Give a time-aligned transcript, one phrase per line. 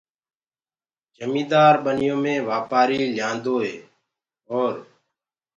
[1.15, 3.75] جميندآر ٻنيو مي وآپآري ليآندوئي
[4.51, 4.73] اور